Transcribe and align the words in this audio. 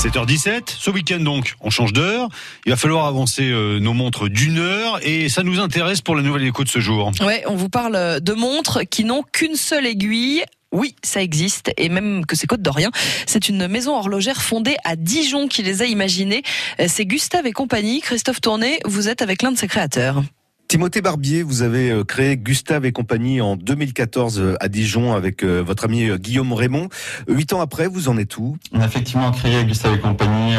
7h17, 0.00 0.62
ce 0.78 0.90
week-end 0.90 1.20
donc, 1.20 1.56
on 1.60 1.68
change 1.68 1.92
d'heure. 1.92 2.30
Il 2.64 2.70
va 2.70 2.76
falloir 2.76 3.04
avancer 3.04 3.50
euh, 3.50 3.78
nos 3.80 3.92
montres 3.92 4.30
d'une 4.30 4.56
heure 4.56 4.98
et 5.02 5.28
ça 5.28 5.42
nous 5.42 5.60
intéresse 5.60 6.00
pour 6.00 6.16
la 6.16 6.22
nouvelle 6.22 6.44
écho 6.44 6.64
de 6.64 6.70
ce 6.70 6.80
jour. 6.80 7.12
Ouais, 7.20 7.44
on 7.46 7.54
vous 7.54 7.68
parle 7.68 8.18
de 8.22 8.32
montres 8.32 8.80
qui 8.88 9.04
n'ont 9.04 9.22
qu'une 9.22 9.56
seule 9.56 9.84
aiguille. 9.86 10.42
Oui, 10.72 10.94
ça 11.02 11.20
existe, 11.20 11.70
et 11.76 11.90
même 11.90 12.24
que 12.24 12.34
c'est 12.34 12.46
Côte 12.46 12.62
d'Orient. 12.62 12.90
C'est 13.26 13.50
une 13.50 13.68
maison 13.68 13.94
horlogère 13.94 14.40
fondée 14.40 14.76
à 14.84 14.96
Dijon 14.96 15.48
qui 15.48 15.62
les 15.62 15.82
a 15.82 15.84
imaginées. 15.84 16.44
C'est 16.86 17.04
Gustave 17.04 17.46
et 17.46 17.52
compagnie. 17.52 18.00
Christophe 18.00 18.40
Tourné, 18.40 18.78
vous 18.86 19.10
êtes 19.10 19.20
avec 19.20 19.42
l'un 19.42 19.52
de 19.52 19.58
ses 19.58 19.68
créateurs. 19.68 20.22
Timothée 20.70 21.00
Barbier, 21.00 21.42
vous 21.42 21.62
avez 21.62 21.90
euh, 21.90 22.04
créé 22.04 22.36
Gustave 22.36 22.86
et 22.86 22.92
compagnie 22.92 23.40
en 23.40 23.56
2014 23.56 24.38
euh, 24.38 24.54
à 24.60 24.68
Dijon 24.68 25.14
avec 25.14 25.42
euh, 25.42 25.64
votre 25.66 25.86
ami 25.86 26.08
Guillaume 26.16 26.52
Raymond. 26.52 26.88
Huit 27.26 27.52
ans 27.52 27.60
après, 27.60 27.88
vous 27.88 28.08
en 28.08 28.16
êtes 28.16 28.38
où? 28.38 28.56
On 28.72 28.80
a 28.80 28.86
effectivement 28.86 29.32
créé 29.32 29.64
Gustave 29.64 29.94
et 29.94 29.98
compagnie 29.98 30.54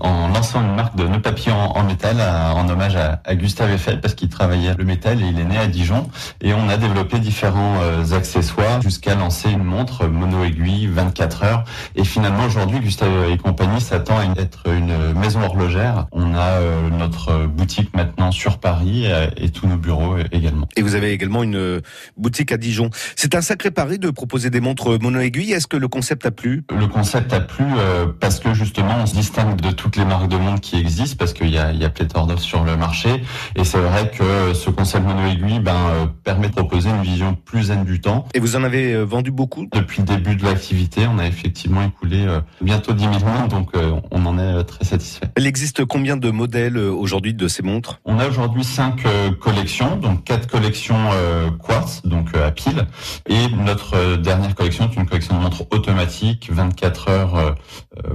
en, 0.00 0.28
lançant 0.34 0.62
une 0.62 0.74
marque 0.74 0.96
de 0.96 1.06
nœuds 1.06 1.22
papillons 1.22 1.54
en, 1.54 1.84
métal 1.84 2.16
en 2.20 2.68
hommage 2.68 2.96
à, 2.96 3.34
Gustave 3.36 3.70
Eiffel 3.70 4.00
parce 4.00 4.14
qu'il 4.14 4.30
travaillait 4.30 4.74
le 4.76 4.84
métal 4.84 5.22
et 5.22 5.26
il 5.26 5.38
est 5.38 5.44
né 5.44 5.58
à 5.58 5.68
Dijon. 5.68 6.10
Et 6.40 6.52
on 6.52 6.68
a 6.68 6.76
développé 6.76 7.20
différents 7.20 7.78
accessoires 8.12 8.82
jusqu'à 8.82 9.14
lancer 9.14 9.48
une 9.48 9.62
montre 9.62 10.08
mono-aiguille 10.08 10.88
24 10.88 11.44
heures. 11.44 11.64
Et 11.94 12.02
finalement 12.04 12.46
aujourd'hui, 12.46 12.80
Gustave 12.80 13.30
et 13.30 13.36
compagnie 13.36 13.80
s'attend 13.80 14.18
à 14.18 14.40
être 14.40 14.66
une 14.66 15.12
maison 15.12 15.40
horlogère. 15.42 16.06
On 16.10 16.34
a 16.34 16.60
notre 16.90 17.46
boutique 17.46 17.94
maintenant 17.94 18.32
sur 18.32 18.58
Paris 18.58 18.87
et 19.36 19.48
tous 19.50 19.66
nos 19.66 19.76
bureaux 19.76 20.16
également. 20.32 20.68
Et 20.76 20.82
vous 20.82 20.94
avez 20.94 21.12
également 21.12 21.42
une 21.42 21.80
boutique 22.16 22.52
à 22.52 22.56
Dijon. 22.56 22.90
C'est 23.16 23.34
un 23.34 23.40
sacré 23.40 23.70
pari 23.70 23.98
de 23.98 24.10
proposer 24.10 24.50
des 24.50 24.60
montres 24.60 24.98
mono-aiguilles. 25.00 25.52
Est-ce 25.52 25.66
que 25.66 25.76
le 25.76 25.88
concept 25.88 26.26
a 26.26 26.30
plu? 26.30 26.64
Le 26.76 26.86
concept 26.86 27.32
a 27.32 27.40
plu 27.40 27.64
euh, 27.64 28.06
parce 28.20 28.40
que 28.40 28.54
justement 28.54 28.96
on 29.00 29.06
se 29.06 29.14
distingue 29.14 29.60
de 29.60 29.70
toutes 29.70 29.96
les 29.96 30.04
marques 30.04 30.28
de 30.28 30.36
montres 30.36 30.60
qui 30.60 30.76
existent 30.76 31.16
parce 31.18 31.32
qu'il 31.32 31.50
y 31.50 31.58
a, 31.58 31.72
il 31.72 31.80
y 31.80 31.84
a 31.84 31.90
pléthore 31.90 32.26
d'offres 32.26 32.42
sur 32.42 32.64
le 32.64 32.76
marché. 32.76 33.22
Et 33.56 33.64
c'est 33.64 33.78
vrai 33.78 34.10
que 34.10 34.54
ce 34.54 34.70
concept 34.70 35.06
mono-aiguille 35.06 35.60
ben, 35.60 35.74
euh, 35.74 36.06
permet 36.24 36.48
de 36.48 36.54
proposer 36.54 36.90
une 36.90 37.02
vision 37.02 37.34
plus 37.34 37.64
zen 37.64 37.84
du 37.84 38.00
temps. 38.00 38.26
Et 38.34 38.40
vous 38.40 38.56
en 38.56 38.64
avez 38.64 38.94
euh, 38.94 39.04
vendu 39.04 39.30
beaucoup? 39.30 39.68
Depuis 39.72 40.00
le 40.00 40.06
début 40.06 40.36
de 40.36 40.44
l'activité, 40.44 41.06
on 41.06 41.18
a 41.18 41.26
effectivement 41.26 41.82
écoulé 41.82 42.26
bientôt 42.60 42.92
10 42.92 43.02
000 43.02 43.14
montres, 43.24 43.48
donc 43.48 43.70
on 44.10 44.26
en 44.26 44.38
est 44.38 44.64
très 44.64 44.84
satisfait. 44.84 45.26
Il 45.36 45.46
existe 45.46 45.84
combien 45.84 46.16
de 46.16 46.30
modèles 46.30 46.78
aujourd'hui 46.78 47.34
de 47.34 47.48
ces 47.48 47.62
montres? 47.62 48.00
On 48.04 48.18
a 48.18 48.26
aujourd'hui 48.26 48.64
cinq 48.78 49.06
euh, 49.06 49.32
collections, 49.32 49.96
donc 49.96 50.22
quatre 50.22 50.46
collections 50.46 51.10
euh, 51.12 51.50
quartz, 51.50 52.00
donc 52.04 52.28
euh, 52.36 52.46
à 52.46 52.52
pile, 52.52 52.86
et 53.28 53.48
notre 53.48 54.14
dernière 54.14 54.54
collection 54.54 54.88
est 54.88 54.94
une 54.94 55.04
collection 55.04 55.36
de 55.36 55.40
montres 55.40 55.64
automatiques, 55.72 56.48
24 56.52 57.08
heures 57.08 57.54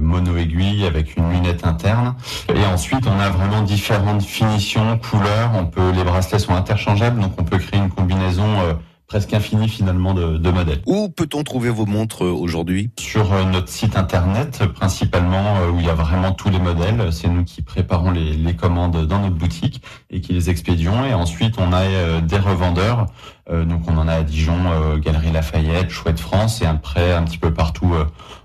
mono 0.00 0.38
aiguille 0.38 0.86
avec 0.86 1.16
une 1.16 1.30
lunette 1.30 1.66
interne. 1.66 2.14
Et 2.48 2.64
ensuite, 2.64 3.06
on 3.06 3.20
a 3.20 3.28
vraiment 3.28 3.60
différentes 3.60 4.22
finitions, 4.22 4.98
couleurs. 4.98 5.50
On 5.54 5.66
peut, 5.66 5.90
les 5.90 6.02
bracelets 6.02 6.38
sont 6.38 6.54
interchangeables, 6.54 7.20
donc 7.20 7.34
on 7.36 7.44
peut 7.44 7.58
créer 7.58 7.78
une 7.78 7.90
combinaison 7.90 8.78
presque 9.14 9.32
infini 9.32 9.68
finalement 9.68 10.12
de, 10.12 10.38
de 10.38 10.50
modèles. 10.50 10.80
Où 10.86 11.08
peut-on 11.08 11.44
trouver 11.44 11.70
vos 11.70 11.86
montres 11.86 12.24
euh, 12.24 12.32
aujourd'hui? 12.32 12.90
Sur 12.98 13.32
euh, 13.32 13.44
notre 13.44 13.68
site 13.68 13.96
internet 13.96 14.64
principalement 14.74 15.58
euh, 15.58 15.70
où 15.70 15.78
il 15.78 15.86
y 15.86 15.88
a 15.88 15.94
vraiment 15.94 16.32
tous 16.32 16.50
les 16.50 16.58
modèles. 16.58 17.12
C'est 17.12 17.28
nous 17.28 17.44
qui 17.44 17.62
préparons 17.62 18.10
les, 18.10 18.32
les, 18.32 18.56
commandes 18.56 19.06
dans 19.06 19.20
notre 19.20 19.36
boutique 19.36 19.82
et 20.10 20.20
qui 20.20 20.32
les 20.32 20.50
expédions. 20.50 21.04
Et 21.04 21.14
ensuite 21.14 21.60
on 21.60 21.72
a 21.72 22.20
des 22.22 22.38
revendeurs. 22.38 23.06
Donc 23.50 23.82
on 23.88 23.98
en 23.98 24.08
a 24.08 24.14
à 24.14 24.22
Dijon, 24.22 24.56
Galerie 24.98 25.30
Lafayette, 25.30 25.90
Chouette 25.90 26.18
France 26.18 26.62
et 26.62 26.66
après 26.66 27.12
un 27.12 27.22
petit 27.24 27.38
peu 27.38 27.52
partout 27.52 27.92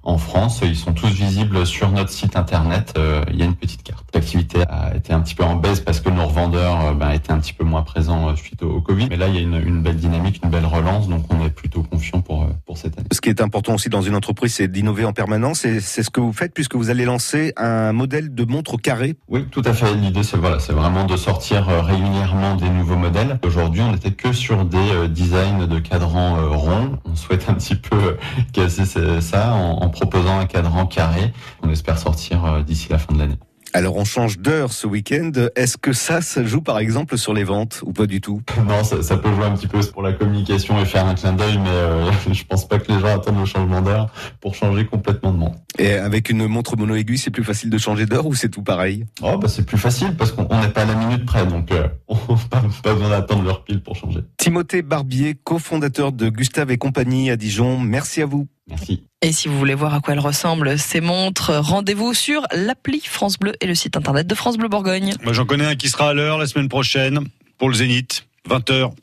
en 0.03 0.17
France. 0.17 0.61
Ils 0.63 0.75
sont 0.75 0.93
tous 0.93 1.07
visibles 1.07 1.65
sur 1.65 1.91
notre 1.91 2.09
site 2.09 2.35
internet. 2.35 2.93
il 3.29 3.37
y 3.37 3.41
a 3.41 3.45
une 3.45 3.55
petite 3.55 3.83
carte. 3.83 4.05
L'activité 4.13 4.63
a 4.69 4.95
été 4.95 5.13
un 5.13 5.21
petit 5.21 5.35
peu 5.35 5.43
en 5.43 5.55
baisse 5.55 5.79
parce 5.79 6.01
que 6.01 6.09
nos 6.09 6.25
revendeurs 6.25 6.95
ben, 6.95 7.11
étaient 7.11 7.31
un 7.31 7.39
petit 7.39 7.53
peu 7.53 7.63
moins 7.63 7.83
présents 7.83 8.35
suite 8.35 8.63
au, 8.63 8.81
Covid. 8.81 9.07
Mais 9.09 9.17
là 9.17 9.27
il 9.27 9.35
y 9.35 9.37
a 9.37 9.41
une, 9.41 9.55
une 9.55 9.81
belle 9.81 9.97
dynamique, 9.97 10.41
belle 10.49 10.65
relance, 10.65 11.07
donc 11.07 11.25
on 11.31 11.45
est 11.45 11.49
plutôt 11.49 11.83
confiant 11.83 12.21
pour, 12.21 12.43
euh, 12.43 12.47
pour 12.65 12.77
cette 12.77 12.97
année. 12.97 13.07
Ce 13.11 13.21
qui 13.21 13.29
est 13.29 13.41
important 13.41 13.75
aussi 13.75 13.89
dans 13.89 14.01
une 14.01 14.15
entreprise, 14.15 14.55
c'est 14.55 14.67
d'innover 14.67 15.05
en 15.05 15.13
permanence, 15.13 15.65
et 15.65 15.79
c'est 15.79 16.03
ce 16.03 16.09
que 16.09 16.19
vous 16.19 16.33
faites 16.33 16.53
puisque 16.53 16.75
vous 16.75 16.89
allez 16.89 17.05
lancer 17.05 17.53
un 17.57 17.93
modèle 17.93 18.33
de 18.33 18.45
montre 18.45 18.77
carré. 18.77 19.15
Oui, 19.27 19.45
tout 19.51 19.61
à 19.65 19.73
fait. 19.73 19.93
L'idée, 19.95 20.23
c'est 20.23 20.37
voilà, 20.37 20.59
c'est 20.59 20.73
vraiment 20.73 21.05
de 21.05 21.15
sortir 21.15 21.69
euh, 21.69 21.81
régulièrement 21.81 22.55
des 22.55 22.69
nouveaux 22.69 22.95
modèles. 22.95 23.39
Aujourd'hui, 23.45 23.81
on 23.81 23.91
n'était 23.91 24.11
que 24.11 24.33
sur 24.33 24.65
des 24.65 24.88
euh, 24.89 25.07
designs 25.07 25.67
de 25.67 25.79
cadrans 25.79 26.37
ronds. 26.57 26.99
On 27.05 27.15
souhaite 27.15 27.49
un 27.49 27.53
petit 27.53 27.75
peu 27.75 28.17
casser 28.53 28.85
ça 29.21 29.53
en, 29.53 29.81
en 29.81 29.89
proposant 29.89 30.39
un 30.39 30.45
cadran 30.45 30.85
carré. 30.85 31.33
On 31.63 31.69
espère 31.69 31.97
sortir 31.97 32.63
d'ici 32.63 32.89
la 32.89 32.97
fin 32.97 33.13
de 33.13 33.19
l'année. 33.19 33.39
Alors 33.73 33.97
on 33.97 34.05
change 34.05 34.39
d'heure 34.39 34.73
ce 34.73 34.87
week-end. 34.87 35.31
Est-ce 35.55 35.77
que 35.77 35.93
ça, 35.93 36.21
ça 36.21 36.43
joue 36.43 36.61
par 36.61 36.79
exemple 36.79 37.17
sur 37.17 37.33
les 37.33 37.43
ventes 37.43 37.81
ou 37.85 37.93
pas 37.93 38.07
du 38.07 38.19
tout? 38.19 38.41
Non, 38.67 38.83
ça, 38.83 39.03
ça, 39.03 39.17
peut 39.17 39.31
jouer 39.33 39.45
un 39.45 39.55
petit 39.55 39.67
peu 39.67 39.79
pour 39.91 40.01
la 40.01 40.13
communication 40.13 40.79
et 40.81 40.85
faire 40.85 41.05
un 41.05 41.15
clin 41.15 41.33
d'œil, 41.33 41.57
mais 41.57 41.69
euh, 41.69 42.11
je 42.31 42.43
pense 42.45 42.67
pas 42.67 42.79
que 42.79 42.91
les 42.91 42.99
gens 42.99 43.15
attendent 43.15 43.39
le 43.39 43.45
changement 43.45 43.81
d'heure 43.81 44.11
pour 44.41 44.55
changer 44.55 44.85
complètement 44.85 45.31
de 45.31 45.37
monde. 45.37 45.55
Et 45.77 45.93
avec 45.93 46.29
une 46.29 46.47
montre 46.47 46.75
mono 46.77 46.95
aiguille, 46.95 47.17
c'est 47.17 47.31
plus 47.31 47.43
facile 47.43 47.69
de 47.69 47.77
changer 47.77 48.05
d'heure 48.05 48.25
ou 48.25 48.33
c'est 48.33 48.49
tout 48.49 48.63
pareil? 48.63 49.05
Oh 49.21 49.37
bah 49.37 49.47
c'est 49.47 49.65
plus 49.65 49.77
facile 49.77 50.15
parce 50.17 50.31
qu'on 50.31 50.43
n'est 50.59 50.69
pas 50.69 50.81
à 50.81 50.85
la 50.85 50.95
minute 50.95 51.25
près, 51.25 51.45
donc 51.45 51.71
euh, 51.71 51.87
on 52.07 52.15
n'a 52.15 52.61
pas 52.83 52.93
besoin 52.93 53.09
d'attendre 53.09 53.43
l'heure 53.43 53.63
pile 53.63 53.81
pour 53.81 53.95
changer. 53.95 54.21
Timothée 54.37 54.81
Barbier, 54.81 55.35
cofondateur 55.43 56.11
de 56.11 56.29
Gustave 56.29 56.71
et 56.71 56.77
compagnie 56.77 57.29
à 57.29 57.37
Dijon. 57.37 57.79
Merci 57.79 58.21
à 58.21 58.25
vous. 58.25 58.47
Merci. 58.67 59.08
Et 59.21 59.33
si 59.33 59.49
vous 59.49 59.59
voulez 59.59 59.75
voir 59.75 59.93
à 59.93 59.99
quoi 59.99 60.13
elles 60.13 60.19
ressemblent, 60.21 60.79
ces 60.79 61.01
montres, 61.01 61.51
rendez-vous 61.53 62.13
sur 62.13 62.47
l'appli 62.53 63.01
France 63.01 63.37
Bleu 63.37 63.51
et 63.59 63.67
le 63.67 63.75
site 63.75 63.97
internet 63.97 64.25
de 64.25 64.33
France 64.33 64.57
Bleu 64.57 64.69
Bourgogne. 64.69 65.13
Moi, 65.23 65.33
j'en 65.33 65.45
connais 65.45 65.65
un 65.65 65.75
qui 65.75 65.89
sera 65.89 66.11
à 66.11 66.13
l'heure 66.13 66.37
la 66.37 66.47
semaine 66.47 66.69
prochaine 66.69 67.27
pour 67.57 67.67
le 67.67 67.75
Zénith. 67.75 68.25
20h. 68.49 68.93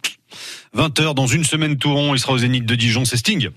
20h 0.75 1.15
dans 1.15 1.27
une 1.27 1.45
semaine 1.45 1.77
tout 1.77 1.93
rond, 1.93 2.15
il 2.15 2.19
sera 2.19 2.33
au 2.33 2.39
Zénith 2.39 2.65
de 2.65 2.75
Dijon, 2.75 3.05
c'est 3.05 3.19
Sting. 3.19 3.51